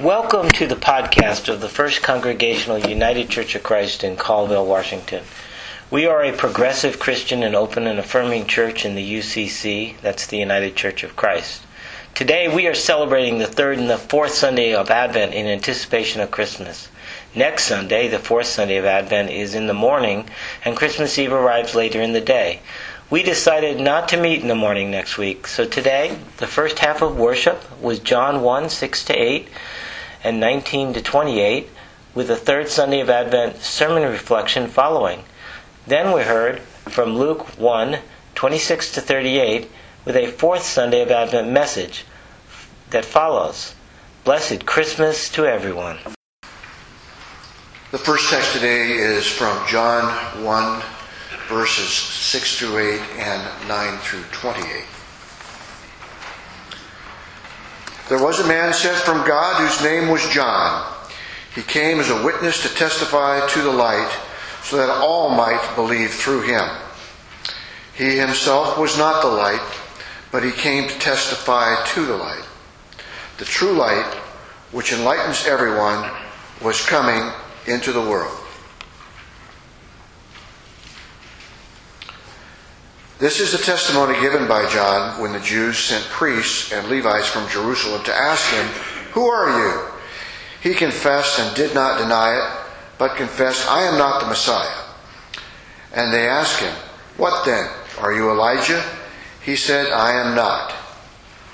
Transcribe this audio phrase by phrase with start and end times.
[0.00, 5.22] Welcome to the podcast of the First Congregational United Church of Christ in Colville, Washington.
[5.88, 10.38] We are a progressive Christian and open and affirming church in the UCC, that's the
[10.38, 11.62] United Church of Christ.
[12.12, 16.32] Today we are celebrating the third and the fourth Sunday of Advent in anticipation of
[16.32, 16.88] Christmas.
[17.32, 20.28] Next Sunday, the fourth Sunday of Advent, is in the morning,
[20.64, 22.60] and Christmas Eve arrives later in the day.
[23.14, 27.00] We decided not to meet in the morning next week, so today, the first half
[27.00, 29.48] of worship was John 1 6 to 8
[30.24, 31.70] and 19 to 28,
[32.12, 35.22] with the third Sunday of Advent sermon reflection following.
[35.86, 36.58] Then we heard
[36.88, 38.00] from Luke 1
[38.34, 39.70] 26 to 38,
[40.04, 42.04] with a fourth Sunday of Advent message
[42.90, 43.76] that follows.
[44.24, 45.98] Blessed Christmas to everyone.
[47.92, 50.02] The first text today is from John
[50.42, 50.82] 1,
[51.48, 54.84] verses 6 through 8 and 9 through 28.
[58.08, 60.92] There was a man sent from God whose name was John.
[61.54, 64.12] He came as a witness to testify to the light,
[64.62, 66.68] so that all might believe through him.
[67.94, 69.62] He himself was not the light,
[70.32, 72.44] but he came to testify to the light.
[73.38, 74.14] The true light,
[74.72, 76.10] which enlightens everyone,
[76.60, 77.32] was coming
[77.66, 78.43] into the world.
[83.24, 87.48] This is the testimony given by John when the Jews sent priests and Levites from
[87.48, 88.66] Jerusalem to ask him,
[89.12, 89.88] Who are you?
[90.60, 92.66] He confessed and did not deny it,
[92.98, 94.84] but confessed, I am not the Messiah.
[95.94, 96.74] And they asked him,
[97.16, 97.66] What then?
[97.98, 98.84] Are you Elijah?
[99.42, 100.74] He said, I am not.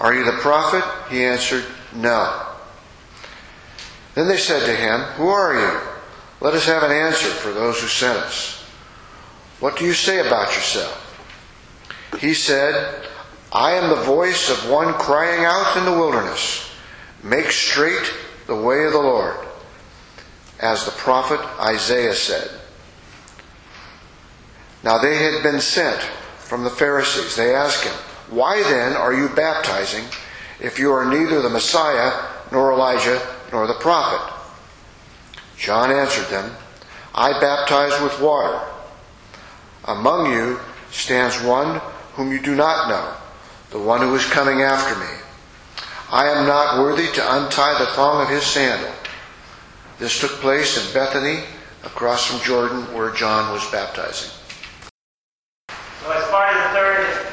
[0.00, 0.82] Are you the prophet?
[1.12, 2.44] He answered, No.
[4.16, 5.80] Then they said to him, Who are you?
[6.40, 8.64] Let us have an answer for those who sent us.
[9.60, 11.01] What do you say about yourself?
[12.18, 13.06] He said,
[13.52, 16.70] I am the voice of one crying out in the wilderness,
[17.22, 18.12] Make straight
[18.46, 19.36] the way of the Lord,
[20.58, 22.50] as the prophet Isaiah said.
[24.82, 26.00] Now they had been sent
[26.38, 27.36] from the Pharisees.
[27.36, 27.94] They asked him,
[28.30, 30.04] Why then are you baptizing
[30.60, 33.20] if you are neither the Messiah, nor Elijah,
[33.52, 34.34] nor the prophet?
[35.56, 36.56] John answered them,
[37.14, 38.60] I baptize with water.
[39.84, 40.58] Among you
[40.90, 41.80] stands one
[42.14, 43.14] whom you do not know,
[43.70, 45.10] the one who is coming after me.
[46.10, 48.92] I am not worthy to untie the thong of his sandal.
[49.98, 51.44] This took place in Bethany,
[51.84, 54.30] across from Jordan, where John was baptizing.
[55.68, 57.32] So, as part of the third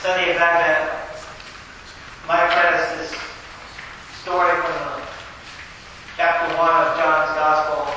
[0.00, 0.98] Sunday of Advent,
[2.26, 3.20] my apprentice this
[4.22, 5.02] story from
[6.16, 7.94] chapter 1 of John's Gospel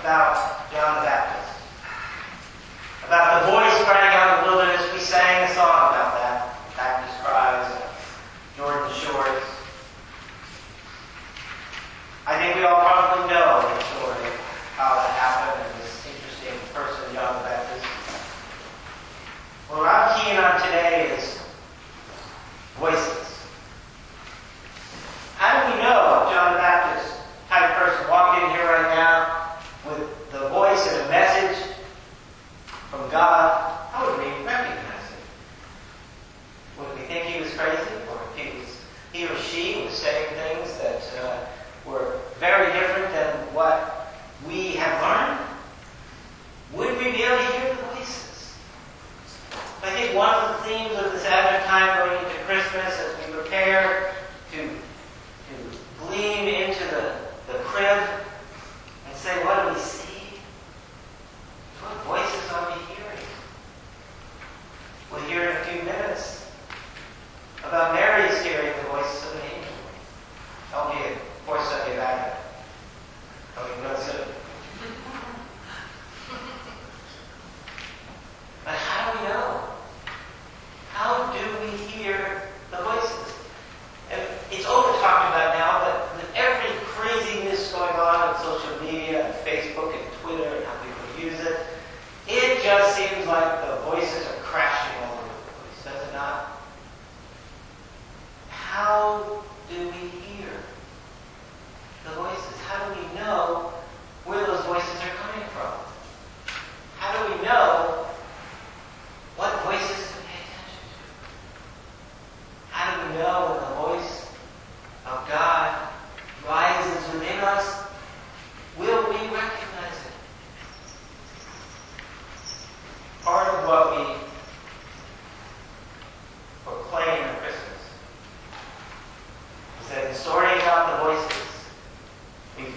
[0.00, 1.60] about John the Baptist.
[3.06, 4.92] About the voice crying out in the wilderness.
[4.92, 6.58] We sang a song about that.
[6.76, 7.70] Baptist cries,
[8.56, 9.42] Jordan shores.
[12.28, 14.34] I think we all probably know the story of
[14.74, 17.86] how that happened and this interesting person, John the Baptist.
[19.70, 21.38] What I'm keying on today is
[22.82, 23.46] voices.
[25.38, 27.14] How do we know John the Baptist
[27.48, 31.78] type person walked in here right now with the voice and a message
[32.90, 33.86] from God?
[33.92, 36.80] How would we recognize it?
[36.80, 38.82] Would we think he was crazy, or he was
[39.12, 41.46] he or she was saying things that uh,
[42.38, 44.12] very different than what
[44.46, 45.40] we have learned?
[46.74, 48.54] Would we be able to hear the voices?
[49.82, 53.32] I think one of the themes of this Advent time going into Christmas as we
[53.32, 54.14] prepare
[54.52, 55.54] to, to
[56.00, 57.14] gleam into the,
[57.52, 58.02] the crib
[59.06, 60.36] and say, what do we see?
[61.80, 63.26] What voices are we hearing?
[65.10, 66.50] We'll hear in a few minutes
[67.64, 69.72] about Mary's hearing the voice of an angel.
[70.74, 72.40] Albeit, fourth Sunday of Advent.
[73.54, 74.26] Coming real soon.
[78.64, 79.62] But how do we know?
[80.90, 82.42] How do we hear
[82.72, 83.34] the voices?
[84.10, 84.20] And
[84.50, 89.34] it's over talked about now, but with every craziness going on on social media and
[89.46, 91.60] Facebook and Twitter and how people use it,
[92.26, 96.60] it just seems like the voices are crashing all over the place, does it not?
[98.48, 100.50] How do we hear
[102.04, 102.46] the voices?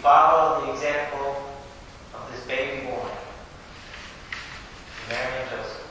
[0.01, 1.35] follow the example
[2.15, 3.09] of this baby boy,
[5.09, 5.87] Mary and Joseph.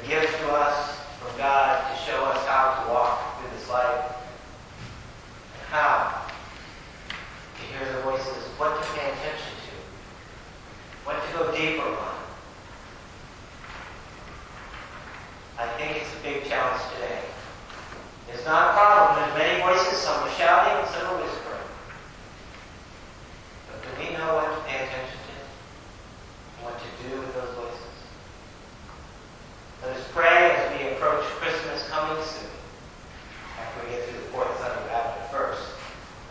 [0.00, 4.16] The gift to us from God to show us how to walk through this life
[5.54, 6.26] and how
[7.56, 9.74] to hear the voices, what to pay attention to,
[11.04, 12.18] what to go deeper on.
[15.58, 17.20] I think it's a big challenge today.
[18.32, 19.22] It's not a problem.
[19.22, 19.98] There's many voices.
[19.98, 21.68] Some are shouting and some are whispering.
[23.68, 25.34] But do we know what to pay attention to?
[26.56, 27.94] And what to do with those voices?
[29.82, 32.50] Let us pray as we approach Christmas coming soon.
[33.60, 35.68] After we get through the fourth Sunday of Advent first.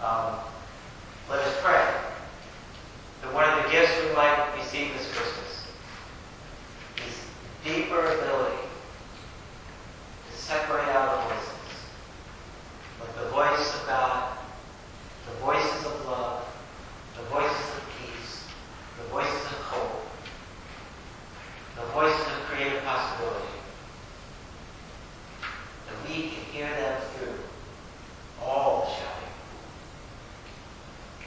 [0.01, 0.39] Um,
[1.29, 1.85] let us pray
[3.21, 5.67] that one of the gifts we might receive this Christmas
[7.07, 7.27] is
[7.63, 8.57] deeper ability
[10.31, 11.51] to separate out the voices.
[13.01, 14.37] Like the voice of God,
[15.25, 16.47] the voices of love,
[17.17, 18.45] the voices of peace,
[18.97, 20.05] the voices of hope,
[21.75, 23.47] the voices of creative possibility.
[25.87, 27.39] That we can hear them through
[28.41, 29.35] all the shouting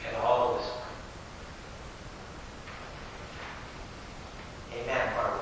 [0.06, 0.80] and all the whispering.
[4.74, 5.40] Amen, part one.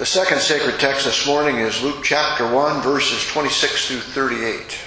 [0.00, 4.78] The second sacred text this morning is Luke chapter 1, verses 26 through 38.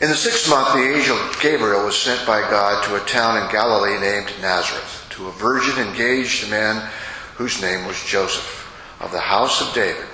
[0.00, 3.50] In the sixth month, the angel Gabriel was sent by God to a town in
[3.50, 6.88] Galilee named Nazareth, to a virgin engaged to a man
[7.34, 10.06] whose name was Joseph, of the house of David.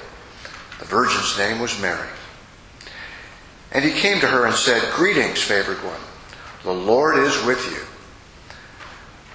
[0.78, 2.08] The virgin's name was Mary.
[3.70, 6.00] And he came to her and said, Greetings, favored one.
[6.62, 7.95] The Lord is with you.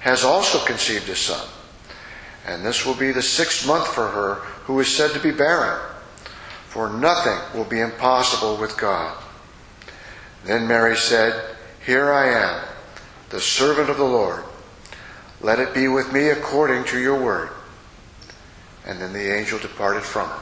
[0.00, 1.46] has also conceived a son.
[2.46, 5.80] And this will be the sixth month for her who is said to be barren.
[6.68, 9.16] For nothing will be impossible with God.
[10.44, 12.64] Then Mary said, Here I am,
[13.30, 14.44] the servant of the Lord.
[15.40, 17.50] Let it be with me according to your word.
[18.86, 20.40] And then the angel departed from her.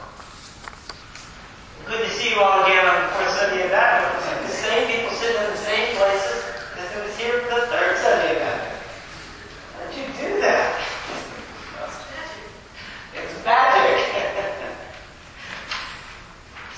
[1.87, 4.45] Good to see you all again on the fourth Sunday of Advent.
[4.45, 6.43] The same people sitting in the same places
[6.77, 8.81] as it was here for the third Sunday of Advent.
[9.79, 10.79] How'd you do that?
[13.15, 13.89] It's magic.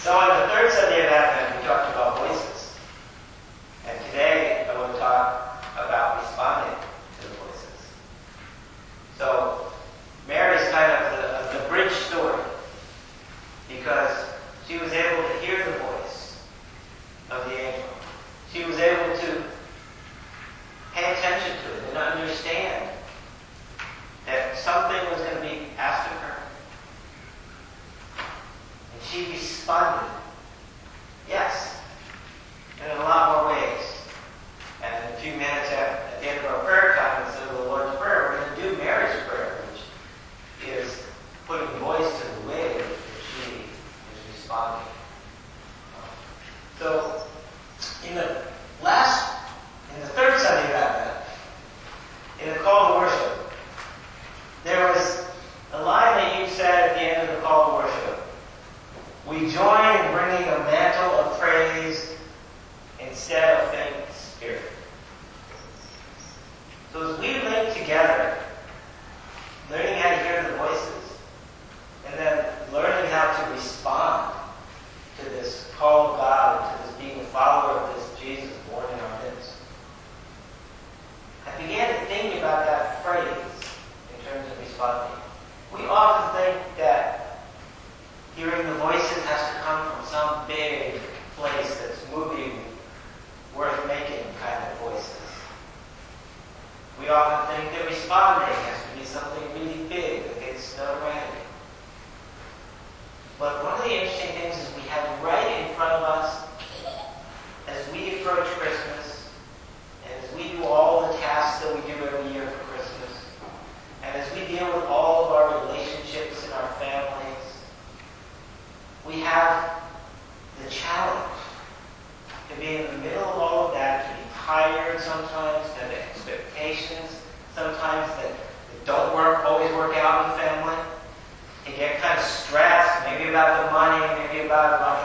[0.03, 2.73] So on the third Sunday of Advent, we talked about voices.
[3.87, 5.40] And today, I want to talk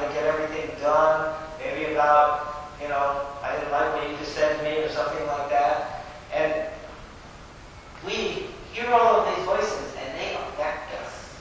[0.09, 4.59] to get everything done, maybe about, you know, I didn't like what you just said
[4.59, 6.05] to me or something like that.
[6.33, 6.67] And
[8.05, 11.35] we hear all of these voices and they affect us.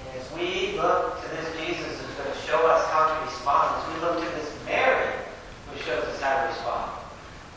[0.00, 3.76] And as we look to this Jesus who's going to show us how to respond,
[3.76, 5.14] as we look to this Mary
[5.70, 6.90] who shows us how to respond,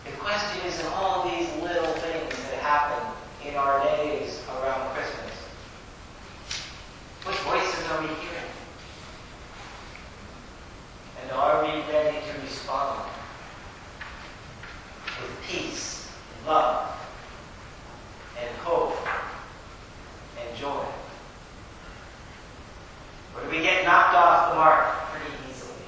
[0.05, 3.01] the question is in all these little things that happen
[3.47, 5.31] in our days around Christmas,
[7.23, 8.51] what voices are we hearing?
[11.21, 13.07] And are we ready to respond
[15.21, 16.97] with peace, and love,
[18.39, 18.97] and hope,
[20.39, 20.83] and joy?
[23.35, 25.85] Or do we get knocked off the mark pretty easily?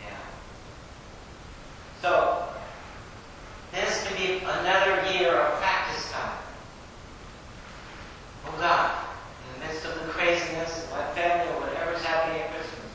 [0.00, 0.16] Yeah.
[2.02, 2.48] So,
[3.72, 6.38] this can be another year of practice time.
[8.46, 9.04] Oh God,
[9.44, 12.90] in the midst of the craziness of my family or whatever's happening at Christmas,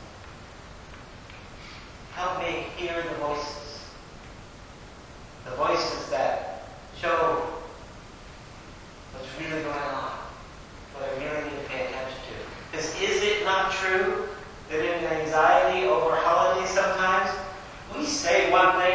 [2.14, 3.84] help me hear the voices.
[5.44, 6.64] The voices that
[7.00, 7.46] show
[9.12, 10.18] what's really going on,
[10.94, 12.72] what I really need to pay attention to.
[12.72, 14.28] Because is it not true
[14.68, 17.30] that in anxiety over holidays sometimes
[17.96, 18.85] we say one thing,